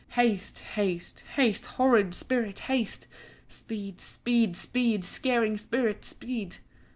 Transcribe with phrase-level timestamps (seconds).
[0.15, 3.05] "Haste, haste, haste, horrid spirit, haste!
[3.47, 6.55] Speed, speed, speed, scaring spirit, speed!